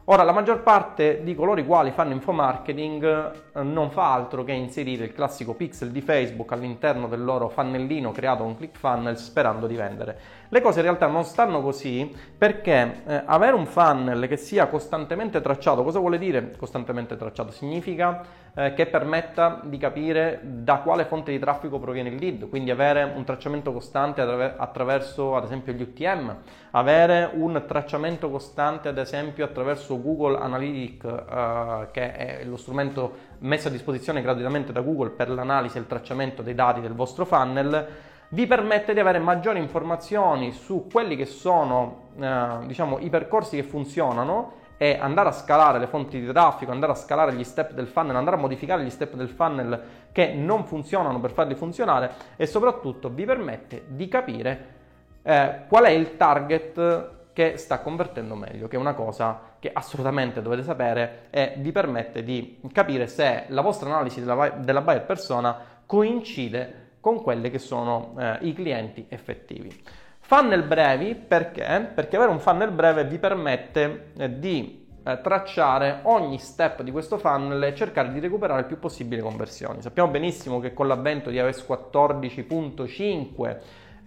Ora, 0.09 0.23
la 0.23 0.31
maggior 0.31 0.63
parte 0.63 1.21
di 1.21 1.35
coloro 1.35 1.59
i 1.59 1.65
quali 1.65 1.91
fanno 1.91 2.13
infomarketing 2.13 3.31
eh, 3.53 3.61
non 3.63 3.91
fa 3.91 4.13
altro 4.13 4.45
che 4.45 4.53
inserire 4.53 5.03
il 5.03 5.11
classico 5.11 5.53
pixel 5.53 5.91
di 5.91 5.99
Facebook 5.99 6.49
all'interno 6.53 7.09
del 7.09 7.21
loro 7.21 7.49
fannellino 7.49 8.13
creato 8.13 8.43
con 8.43 8.55
ClickFunnels 8.55 9.21
sperando 9.21 9.67
di 9.67 9.75
vendere. 9.75 10.17
Le 10.49 10.61
cose 10.61 10.79
in 10.79 10.85
realtà 10.85 11.07
non 11.07 11.25
stanno 11.25 11.61
così 11.61 12.15
perché 12.37 13.01
eh, 13.05 13.21
avere 13.25 13.53
un 13.53 13.65
funnel 13.65 14.27
che 14.29 14.37
sia 14.37 14.67
costantemente 14.67 15.41
tracciato, 15.41 15.83
cosa 15.83 15.99
vuole 15.99 16.17
dire 16.17 16.55
costantemente 16.57 17.17
tracciato? 17.17 17.51
Significa 17.51 18.23
eh, 18.55 18.73
che 18.73 18.85
permetta 18.85 19.59
di 19.63 19.77
capire 19.77 20.39
da 20.41 20.77
quale 20.77 21.03
fonte 21.03 21.31
di 21.31 21.39
traffico 21.39 21.79
proviene 21.79 22.09
il 22.09 22.15
lead, 22.15 22.47
quindi 22.47 22.71
avere 22.71 23.03
un 23.03 23.25
tracciamento 23.25 23.73
costante 23.73 24.21
attraverso 24.21 25.35
ad 25.35 25.43
esempio 25.43 25.73
gli 25.73 25.81
UTM, 25.81 26.33
avere 26.71 27.29
un 27.33 27.61
tracciamento 27.67 28.29
costante 28.29 28.87
ad 28.87 28.97
esempio 28.97 29.43
attraverso 29.43 30.01
Google 30.01 30.37
Analytics, 30.37 31.03
eh, 31.03 31.87
che 31.91 32.13
è 32.13 32.43
lo 32.45 32.55
strumento 32.55 33.35
messo 33.39 33.67
a 33.67 33.71
disposizione 33.71 34.21
gratuitamente 34.21 34.71
da 34.71 34.79
Google 34.79 35.09
per 35.09 35.29
l'analisi 35.29 35.75
e 35.75 35.81
il 35.81 35.87
tracciamento 35.87 36.41
dei 36.41 36.55
dati 36.55 36.79
del 36.79 36.93
vostro 36.93 37.25
funnel 37.25 38.05
vi 38.29 38.45
permette 38.45 38.93
di 38.93 38.99
avere 38.99 39.19
maggiori 39.19 39.59
informazioni 39.59 40.51
su 40.51 40.87
quelli 40.91 41.15
che 41.15 41.25
sono 41.25 42.09
eh, 42.19 42.65
diciamo, 42.65 42.99
i 42.99 43.09
percorsi 43.09 43.55
che 43.55 43.63
funzionano 43.63 44.65
e 44.77 44.97
andare 44.99 45.29
a 45.29 45.31
scalare 45.31 45.79
le 45.79 45.87
fonti 45.87 46.19
di 46.19 46.27
traffico, 46.27 46.71
andare 46.71 46.91
a 46.91 46.95
scalare 46.95 47.33
gli 47.33 47.43
step 47.43 47.71
del 47.71 47.87
funnel, 47.87 48.15
andare 48.15 48.35
a 48.35 48.39
modificare 48.39 48.83
gli 48.83 48.89
step 48.89 49.15
del 49.15 49.29
funnel 49.29 49.81
che 50.11 50.33
non 50.33 50.65
funzionano 50.65 51.19
per 51.19 51.31
farli 51.31 51.55
funzionare 51.55 52.11
e 52.35 52.45
soprattutto 52.45 53.09
vi 53.09 53.25
permette 53.25 53.85
di 53.87 54.07
capire 54.07 54.75
eh, 55.23 55.61
qual 55.67 55.85
è 55.85 55.89
il 55.89 56.17
target 56.17 57.15
che 57.33 57.57
sta 57.57 57.79
convertendo 57.79 58.35
meglio, 58.35 58.67
che 58.67 58.75
è 58.75 58.79
una 58.79 58.93
cosa 58.93 59.39
che 59.59 59.71
assolutamente 59.71 60.41
dovete 60.41 60.63
sapere 60.63 61.27
e 61.29 61.53
vi 61.57 61.71
permette 61.71 62.23
di 62.23 62.59
capire 62.71 63.07
se 63.07 63.45
la 63.47 63.61
vostra 63.61 63.89
analisi 63.89 64.19
della, 64.19 64.49
della 64.49 64.81
buyer 64.81 65.05
persona 65.05 65.57
coincide 65.85 66.86
con 67.07 67.21
quelli 67.21 67.49
che 67.49 67.57
sono 67.57 68.15
eh, 68.19 68.39
i 68.41 68.53
clienti 68.53 69.05
effettivi. 69.07 69.73
Funnel 70.19 70.63
brevi 70.63 71.15
perché? 71.15 71.89
Perché 71.95 72.17
avere 72.17 72.31
un 72.31 72.39
funnel 72.41 72.71
breve 72.71 73.05
vi 73.05 73.17
permette 73.17 74.11
eh, 74.17 74.37
di 74.39 74.85
eh, 75.05 75.21
tracciare 75.21 76.01
ogni 76.03 76.37
step 76.37 76.81
di 76.81 76.91
questo 76.91 77.17
funnel 77.17 77.63
e 77.63 77.73
cercare 77.73 78.11
di 78.11 78.19
recuperare 78.19 78.59
il 78.59 78.65
più 78.65 78.77
possibile 78.77 79.21
conversioni. 79.21 79.81
Sappiamo 79.81 80.11
benissimo 80.11 80.59
che 80.59 80.73
con 80.73 80.89
l'avvento 80.89 81.29
di 81.29 81.37
iOS 81.37 81.65
14.5 81.65 83.57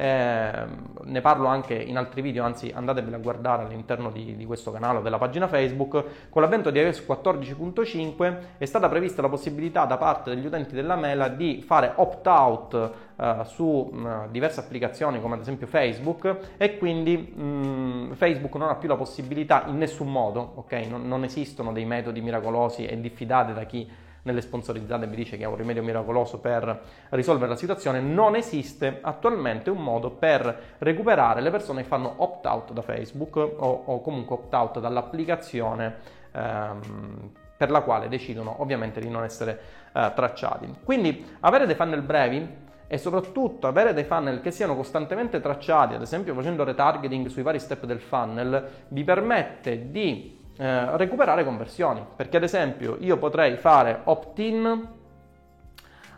eh, 0.01 0.65
ne 1.05 1.21
parlo 1.21 1.47
anche 1.47 1.75
in 1.75 1.99
altri 1.99 2.23
video, 2.23 2.43
anzi 2.43 2.73
andateveli 2.75 3.15
a 3.17 3.19
guardare 3.19 3.65
all'interno 3.65 4.11
di, 4.11 4.35
di 4.35 4.47
questo 4.47 4.71
canale 4.71 4.99
o 4.99 5.03
della 5.03 5.19
pagina 5.19 5.47
Facebook. 5.47 6.05
Con 6.31 6.41
l'avvento 6.41 6.71
di 6.71 6.79
iOS 6.79 7.05
14.5 7.07 8.37
è 8.57 8.65
stata 8.65 8.89
prevista 8.89 9.21
la 9.21 9.29
possibilità 9.29 9.85
da 9.85 9.99
parte 9.99 10.35
degli 10.35 10.47
utenti 10.47 10.75
della 10.75 10.97
Mela 10.97 11.29
di 11.29 11.63
fare 11.63 11.93
opt-out 11.95 13.09
Uh, 13.21 13.45
su 13.45 13.65
uh, 13.65 14.31
diverse 14.31 14.61
applicazioni 14.61 15.21
come 15.21 15.35
ad 15.35 15.43
esempio 15.43 15.67
Facebook 15.67 16.55
e 16.57 16.79
quindi 16.79 17.35
um, 17.37 18.15
Facebook 18.15 18.55
non 18.55 18.71
ha 18.71 18.77
più 18.77 18.89
la 18.89 18.97
possibilità 18.97 19.65
in 19.67 19.77
nessun 19.77 20.11
modo, 20.11 20.53
ok? 20.55 20.73
Non, 20.89 21.07
non 21.07 21.25
esistono 21.25 21.71
dei 21.75 21.85
metodi 21.85 22.23
miracolosi 22.23 22.87
e 22.87 22.99
diffidati 22.99 23.53
da 23.53 23.65
chi 23.65 23.87
nelle 24.31 24.41
sponsorizzate 24.41 25.07
mi 25.07 25.17
dice 25.17 25.37
che 25.37 25.45
è 25.45 25.47
un 25.47 25.57
rimedio 25.57 25.83
miracoloso 25.83 26.39
per 26.39 26.81
risolvere 27.11 27.51
la 27.51 27.57
situazione, 27.57 28.01
non 28.01 28.35
esiste 28.35 28.99
attualmente 29.01 29.71
un 29.71 29.83
modo 29.83 30.11
per 30.11 30.77
recuperare 30.79 31.41
le 31.41 31.51
persone 31.51 31.83
che 31.83 31.89
fanno 31.89 32.15
opt-out 32.17 32.73
da 32.73 32.83
Facebook 32.83 33.37
o, 33.37 33.83
o 33.87 34.01
comunque 34.01 34.37
opt-out 34.37 34.81
dall'applicazione 34.81 35.97
ehm, 36.33 37.31
per 37.57 37.71
la 37.71 37.83
quale 37.83 38.09
decidono 38.09 38.57
ovviamente 38.63 39.01
di 39.01 39.11
non 39.11 39.23
essere 39.23 39.61
eh, 39.93 40.13
tracciati. 40.15 40.73
Quindi 40.83 41.37
avere 41.41 41.67
dei 41.67 41.75
funnel 41.75 42.03
brevi 42.03 42.69
e 42.87 42.99
soprattutto 42.99 43.67
avere 43.67 43.93
dei 43.93 44.05
funnel 44.05 44.41
che 44.41 44.51
siano 44.51 44.75
costantemente 44.75 45.41
tracciati, 45.41 45.95
ad 45.95 46.03
esempio 46.03 46.35
facendo 46.35 46.65
retargeting 46.65 47.27
sui 47.27 47.43
vari 47.43 47.61
step 47.61 47.85
del 47.85 48.01
funnel, 48.01 48.67
vi 48.89 49.05
permette 49.05 49.91
di 49.91 50.40
eh, 50.61 50.97
recuperare 50.99 51.43
conversioni. 51.43 52.05
Perché 52.15 52.37
ad 52.37 52.43
esempio 52.43 52.99
io 53.01 53.17
potrei 53.17 53.57
fare 53.57 54.03
opt-in 54.05 54.89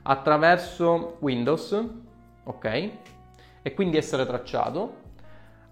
attraverso 0.03 1.19
Windows, 1.21 1.89
ok? 2.43 2.91
E 3.63 3.75
quindi 3.75 3.99
essere 3.99 4.27
tracciato. 4.27 4.99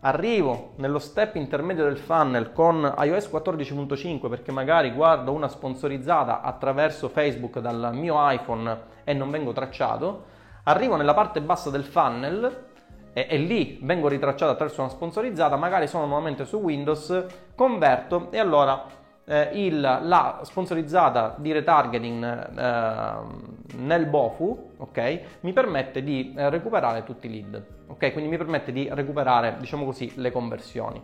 Arrivo 0.03 0.75
nello 0.77 1.00
step 1.00 1.35
intermedio 1.35 1.83
del 1.83 1.99
funnel 1.99 2.53
con 2.53 2.95
iOS 2.97 3.27
14.5 3.27 4.29
perché 4.29 4.53
magari 4.53 4.93
guardo 4.93 5.33
una 5.33 5.49
sponsorizzata 5.49 6.41
attraverso 6.41 7.09
Facebook 7.09 7.59
dal 7.59 7.91
mio 7.93 8.15
iPhone 8.31 8.83
e 9.03 9.12
non 9.15 9.31
vengo 9.31 9.50
tracciato. 9.50 10.27
Arrivo 10.62 10.95
nella 10.95 11.15
parte 11.15 11.43
bassa 11.43 11.71
del 11.71 11.85
funnel 11.85 12.69
e, 13.12 13.26
e, 13.29 13.37
lì 13.38 13.79
vengo 13.83 14.09
ritracciato 14.09 14.52
attraverso 14.52 14.81
una 14.81 14.90
sponsorizzata, 14.90 15.57
magari 15.57 15.87
sono 15.87 16.07
nuovamente 16.07 16.45
su 16.45 16.59
Windows, 16.59 17.26
converto 17.55 18.29
e 18.31 18.38
allora 18.38 18.85
eh, 19.25 19.50
il, 19.52 19.81
la 19.81 20.40
sponsorizzata 20.43 21.37
di 21.38 21.52
retargeting 21.52 22.59
eh, 22.59 23.76
nel 23.76 24.07
BOFU 24.07 24.73
okay, 24.79 25.23
mi 25.40 25.52
permette 25.52 26.02
di 26.02 26.35
eh, 26.37 26.50
recuperare 26.50 27.05
tutti 27.05 27.26
i 27.26 27.31
lead, 27.31 27.64
okay? 27.87 28.12
quindi 28.12 28.31
mi 28.31 28.37
permette 28.37 28.73
di 28.73 28.88
recuperare 28.90 29.57
diciamo 29.59 29.85
così 29.85 30.12
le 30.17 30.33
conversioni. 30.33 31.02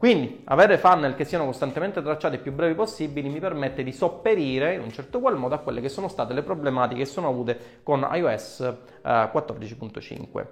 Quindi 0.00 0.40
avere 0.46 0.78
funnel 0.78 1.14
che 1.14 1.26
siano 1.26 1.44
costantemente 1.44 2.00
tracciati 2.00 2.36
il 2.36 2.40
più 2.40 2.52
brevi 2.52 2.72
possibili 2.74 3.28
mi 3.28 3.38
permette 3.38 3.82
di 3.82 3.92
sopperire 3.92 4.72
in 4.72 4.80
un 4.80 4.90
certo 4.90 5.20
qual 5.20 5.36
modo 5.36 5.54
a 5.54 5.58
quelle 5.58 5.82
che 5.82 5.90
sono 5.90 6.08
state 6.08 6.32
le 6.32 6.42
problematiche 6.42 7.00
che 7.00 7.06
sono 7.06 7.28
avute 7.28 7.80
con 7.82 8.08
iOS 8.10 8.60
eh, 8.60 8.76
14.5. 9.02 10.46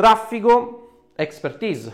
Traffico, 0.00 1.10
expertise. 1.14 1.92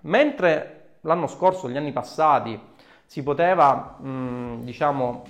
Mentre 0.00 0.96
l'anno 1.02 1.28
scorso, 1.28 1.70
gli 1.70 1.76
anni 1.76 1.92
passati, 1.92 2.60
si 3.04 3.22
poteva, 3.22 3.98
mh, 4.00 4.08
mm, 4.08 4.60
diciamo, 4.62 5.22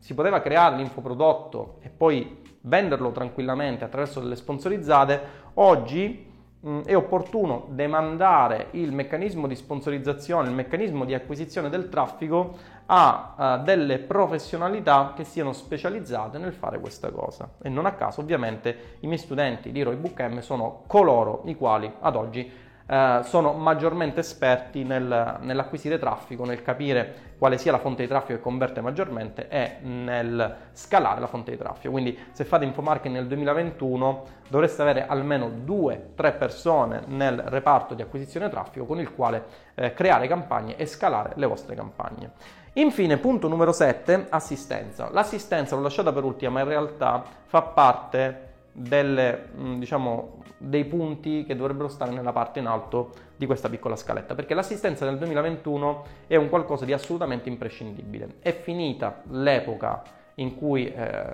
si 0.00 0.12
poteva 0.14 0.40
creare 0.40 0.74
l'infoprodotto 0.74 1.78
e 1.82 1.88
poi 1.88 2.42
venderlo 2.62 3.12
tranquillamente 3.12 3.84
attraverso 3.84 4.18
delle 4.18 4.34
sponsorizzate, 4.34 5.20
oggi 5.54 6.35
è 6.84 6.96
opportuno 6.96 7.66
demandare 7.68 8.68
il 8.72 8.92
meccanismo 8.92 9.46
di 9.46 9.54
sponsorizzazione, 9.54 10.48
il 10.48 10.54
meccanismo 10.54 11.04
di 11.04 11.14
acquisizione 11.14 11.68
del 11.68 11.88
traffico 11.88 12.56
a 12.86 13.58
uh, 13.60 13.64
delle 13.64 13.98
professionalità 13.98 15.12
che 15.14 15.22
siano 15.22 15.52
specializzate 15.52 16.38
nel 16.38 16.52
fare 16.52 16.80
questa 16.80 17.10
cosa. 17.10 17.48
E 17.62 17.68
non 17.68 17.86
a 17.86 17.92
caso, 17.92 18.20
ovviamente, 18.20 18.96
i 19.00 19.06
miei 19.06 19.18
studenti 19.18 19.70
di 19.70 19.82
Roy 19.82 19.94
Book 19.94 20.20
M 20.20 20.38
sono 20.40 20.82
coloro 20.88 21.42
i 21.44 21.54
quali 21.54 21.92
ad 22.00 22.16
oggi 22.16 22.50
Uh, 22.86 23.22
sono 23.22 23.52
maggiormente 23.52 24.20
esperti 24.20 24.84
nel, 24.84 25.38
nell'acquisire 25.40 25.98
traffico, 25.98 26.44
nel 26.44 26.62
capire 26.62 27.34
quale 27.36 27.58
sia 27.58 27.72
la 27.72 27.78
fonte 27.78 28.02
di 28.02 28.08
traffico 28.08 28.34
che 28.34 28.40
converte 28.40 28.80
maggiormente 28.80 29.48
e 29.48 29.78
nel 29.82 30.54
scalare 30.72 31.18
la 31.18 31.26
fonte 31.26 31.50
di 31.50 31.56
traffico. 31.56 31.90
Quindi 31.90 32.16
se 32.30 32.44
fate 32.44 32.64
infomarketing 32.64 33.16
nel 33.16 33.26
2021 33.26 34.24
dovreste 34.48 34.82
avere 34.82 35.06
almeno 35.06 35.48
2-3 35.48 36.38
persone 36.38 37.02
nel 37.06 37.38
reparto 37.38 37.94
di 37.94 38.02
acquisizione 38.02 38.48
traffico 38.48 38.86
con 38.86 39.00
il 39.00 39.12
quale 39.12 39.44
eh, 39.74 39.92
creare 39.92 40.28
campagne 40.28 40.76
e 40.76 40.86
scalare 40.86 41.32
le 41.34 41.46
vostre 41.46 41.74
campagne. 41.74 42.30
Infine, 42.74 43.16
punto 43.16 43.48
numero 43.48 43.72
7, 43.72 44.26
assistenza. 44.28 45.08
L'assistenza 45.10 45.74
l'ho 45.74 45.82
lasciata 45.82 46.12
per 46.12 46.24
ultima, 46.24 46.52
ma 46.52 46.60
in 46.60 46.68
realtà 46.68 47.24
fa 47.46 47.62
parte 47.62 48.45
delle, 48.78 49.48
mm, 49.56 49.78
diciamo, 49.78 50.42
dei 50.58 50.84
punti 50.84 51.44
che 51.44 51.56
dovrebbero 51.56 51.88
stare 51.88 52.12
nella 52.12 52.32
parte 52.32 52.58
in 52.58 52.66
alto 52.66 53.12
di 53.36 53.46
questa 53.46 53.70
piccola 53.70 53.96
scaletta, 53.96 54.34
perché 54.34 54.52
l'assistenza 54.52 55.06
nel 55.06 55.16
2021 55.16 56.04
è 56.26 56.36
un 56.36 56.50
qualcosa 56.50 56.84
di 56.84 56.92
assolutamente 56.92 57.48
imprescindibile. 57.48 58.36
È 58.40 58.52
finita 58.52 59.22
l'epoca 59.30 60.02
in 60.34 60.54
cui 60.56 60.92
eh, 60.92 61.26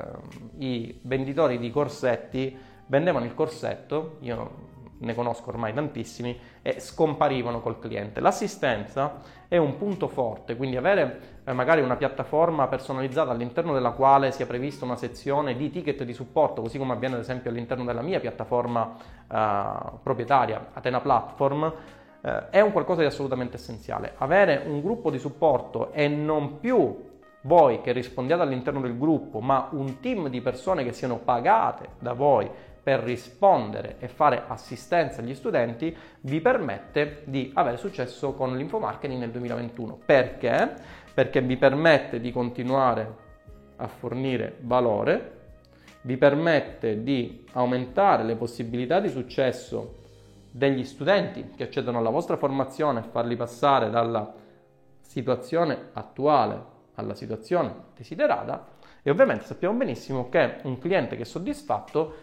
i 0.59 1.01
venditori 1.03 1.59
di 1.59 1.71
corsetti 1.71 2.57
vendevano 2.87 3.25
il 3.25 3.35
corsetto, 3.35 4.19
io 4.21 4.71
ne 4.99 5.15
conosco 5.15 5.49
ormai 5.49 5.73
tantissimi, 5.73 6.39
e 6.63 6.79
scomparivano 6.79 7.61
col 7.61 7.81
cliente. 7.81 8.21
L'assistenza 8.21 9.21
è 9.53 9.59
un 9.59 9.77
punto 9.77 10.09
forte, 10.09 10.57
quindi 10.57 10.79
avere 10.79 11.41
eh, 11.45 11.53
magari 11.53 11.83
una 11.83 11.97
piattaforma 11.97 12.69
personalizzata 12.69 13.33
all'interno 13.33 13.75
della 13.75 13.91
quale 13.91 14.33
sia 14.33 14.47
prevista 14.47 14.87
una 14.87 14.97
sezione 14.97 15.55
di 15.55 15.69
ticket 15.69 16.05
di 16.05 16.15
supporto, 16.15 16.63
così 16.63 16.79
come 16.79 16.95
avviene 16.95 17.17
ad 17.17 17.21
esempio 17.21 17.51
all'interno 17.51 17.85
della 17.85 18.01
mia 18.01 18.19
piattaforma 18.19 18.97
eh, 19.31 19.99
proprietaria, 20.03 20.69
Atena 20.73 21.03
Platform, 21.03 21.71
eh, 22.23 22.49
è 22.49 22.61
un 22.63 22.73
qualcosa 22.73 23.03
di 23.03 23.07
assolutamente 23.09 23.57
essenziale. 23.57 24.15
Avere 24.17 24.63
un 24.67 24.81
gruppo 24.81 25.11
di 25.11 25.19
supporto 25.19 25.93
e 25.93 26.09
non 26.09 26.59
più 26.59 27.11
voi 27.43 27.83
che 27.83 27.93
rispondiate 27.93 28.41
all'interno 28.41 28.81
del 28.81 28.97
gruppo, 28.97 29.41
ma 29.41 29.69
un 29.73 30.01
team 30.01 30.29
di 30.29 30.41
persone 30.41 30.83
che 30.83 30.95
siano 30.95 31.19
pagate 31.19 31.91
da 31.99 32.15
voi 32.15 32.51
per 32.83 33.01
rispondere 33.01 33.97
e 33.99 34.09
fare 34.09 34.45
assistenza 34.47 35.21
agli 35.21 35.35
studenti 35.35 35.97
vi 36.21 36.41
permette 36.41 37.23
di 37.25 37.51
avere 37.55 37.77
successo 37.77 38.35
con 38.35 38.57
l'infomarketing 38.57 39.21
nel 39.21 39.31
2021. 39.31 40.01
Perché? 40.05 40.75
Perché 41.15 41.41
vi 41.41 41.57
permette 41.57 42.21
di 42.21 42.33
continuare 42.33 43.31
a 43.77 43.87
fornire 43.87 44.57
valore, 44.61 45.41
vi 46.03 46.17
permette 46.17 47.03
di 47.03 47.45
aumentare 47.53 48.25
le 48.25 48.35
possibilità 48.35 48.99
di 48.99 49.09
successo 49.09 50.01
degli 50.51 50.85
studenti 50.85 51.53
che 51.57 51.65
accedono 51.65 51.99
alla 51.99 52.11
vostra 52.11 52.37
formazione 52.37 53.01
e 53.01 53.09
farli 53.11 53.37
passare 53.37 53.91
dalla 53.91 54.35
situazione 55.01 55.91
attuale 55.93 56.71
alla 56.95 57.15
situazione 57.15 57.75
desiderata 57.97 58.69
e 59.03 59.11
ovviamente 59.11 59.45
sappiamo 59.45 59.77
benissimo 59.77 60.29
che 60.29 60.59
un 60.63 60.79
cliente 60.79 61.17
che 61.17 61.23
è 61.23 61.25
soddisfatto, 61.25 62.15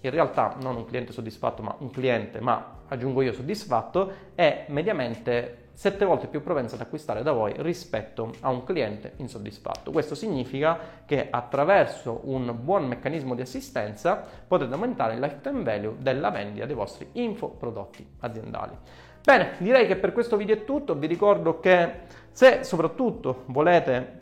in 0.00 0.10
realtà 0.10 0.56
non 0.60 0.76
un 0.76 0.84
cliente 0.84 1.12
soddisfatto 1.12 1.62
ma 1.62 1.74
un 1.78 1.90
cliente, 1.90 2.40
ma 2.40 2.76
aggiungo 2.88 3.22
io 3.22 3.32
soddisfatto, 3.32 4.12
è 4.34 4.66
mediamente 4.68 5.66
7 5.78 6.04
volte 6.04 6.26
più 6.26 6.42
propenso 6.42 6.74
ad 6.74 6.80
acquistare 6.80 7.22
da 7.22 7.30
voi 7.30 7.54
rispetto 7.58 8.32
a 8.40 8.50
un 8.50 8.64
cliente 8.64 9.12
insoddisfatto. 9.18 9.92
Questo 9.92 10.16
significa 10.16 10.76
che 11.04 11.28
attraverso 11.30 12.22
un 12.24 12.52
buon 12.60 12.86
meccanismo 12.86 13.36
di 13.36 13.42
assistenza 13.42 14.24
potete 14.46 14.72
aumentare 14.72 15.14
il 15.14 15.20
lifetime 15.20 15.62
value 15.62 15.94
della 15.98 16.30
vendita 16.30 16.66
dei 16.66 16.74
vostri 16.74 17.08
infoprodotti 17.12 18.04
aziendali. 18.20 18.76
Bene, 19.22 19.52
direi 19.58 19.86
che 19.86 19.94
per 19.94 20.12
questo 20.12 20.36
video 20.36 20.56
è 20.56 20.64
tutto, 20.64 20.96
vi 20.96 21.06
ricordo 21.06 21.60
che 21.60 22.00
se 22.32 22.64
soprattutto 22.64 23.44
volete 23.46 24.20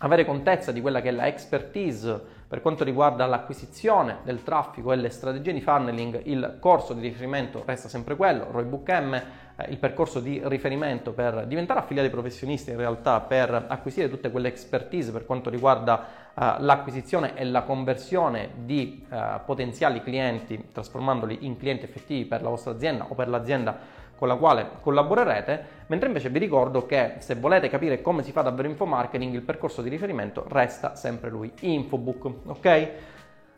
avere 0.00 0.24
contezza 0.24 0.70
di 0.70 0.80
quella 0.80 1.00
che 1.00 1.08
è 1.08 1.12
la 1.12 1.26
expertise 1.26 2.41
per 2.52 2.60
quanto 2.60 2.84
riguarda 2.84 3.24
l'acquisizione 3.24 4.18
del 4.24 4.42
traffico 4.42 4.92
e 4.92 4.96
le 4.96 5.08
strategie 5.08 5.54
di 5.54 5.62
funneling, 5.62 6.20
il 6.24 6.58
corso 6.60 6.92
di 6.92 7.00
riferimento 7.00 7.62
resta 7.64 7.88
sempre 7.88 8.14
quello, 8.14 8.48
Roybook 8.50 8.90
M, 8.90 9.14
eh, 9.14 9.70
il 9.70 9.78
percorso 9.78 10.20
di 10.20 10.38
riferimento 10.44 11.12
per 11.12 11.46
diventare 11.46 11.80
affiliati 11.80 12.10
professionisti 12.10 12.68
in 12.68 12.76
realtà, 12.76 13.20
per 13.20 13.64
acquisire 13.68 14.10
tutte 14.10 14.30
quelle 14.30 14.48
expertise 14.48 15.12
per 15.12 15.24
quanto 15.24 15.48
riguarda 15.48 16.04
eh, 16.34 16.56
l'acquisizione 16.58 17.34
e 17.36 17.46
la 17.46 17.62
conversione 17.62 18.50
di 18.54 19.02
eh, 19.10 19.40
potenziali 19.46 20.02
clienti, 20.02 20.62
trasformandoli 20.72 21.46
in 21.46 21.56
clienti 21.56 21.86
effettivi 21.86 22.26
per 22.26 22.42
la 22.42 22.50
vostra 22.50 22.72
azienda 22.72 23.06
o 23.08 23.14
per 23.14 23.30
l'azienda 23.30 23.78
con 24.22 24.30
la 24.30 24.36
quale 24.36 24.70
collaborerete, 24.80 25.64
mentre 25.88 26.06
invece 26.06 26.28
vi 26.28 26.38
ricordo 26.38 26.86
che 26.86 27.14
se 27.18 27.34
volete 27.34 27.68
capire 27.68 28.00
come 28.02 28.22
si 28.22 28.30
fa 28.30 28.42
davvero 28.42 28.68
info 28.68 28.86
marketing, 28.86 29.34
il 29.34 29.42
percorso 29.42 29.82
di 29.82 29.88
riferimento 29.88 30.44
resta 30.48 30.94
sempre 30.94 31.28
lui, 31.28 31.52
Infobook, 31.58 32.30
ok? 32.46 32.90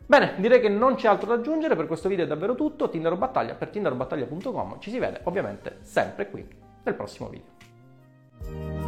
Bene, 0.07 0.33
direi 0.37 0.59
che 0.59 0.69
non 0.69 0.95
c'è 0.95 1.07
altro 1.07 1.27
da 1.27 1.35
aggiungere, 1.35 1.75
per 1.75 1.85
questo 1.85 2.09
video 2.09 2.25
è 2.25 2.27
davvero 2.27 2.55
tutto, 2.55 2.89
Tinder 2.89 3.15
Battaglia 3.15 3.53
per 3.53 3.67
tinderbattaglia.com, 3.67 4.79
ci 4.79 4.89
si 4.89 4.97
vede 4.97 5.19
ovviamente 5.25 5.77
sempre 5.81 6.31
qui 6.31 6.43
nel 6.83 6.95
prossimo 6.95 7.29
video. 7.29 8.84